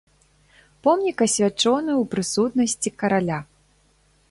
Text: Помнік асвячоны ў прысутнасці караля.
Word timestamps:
Помнік 0.87 1.17
асвячоны 1.25 1.91
ў 2.01 2.09
прысутнасці 2.15 2.89
караля. 3.03 3.39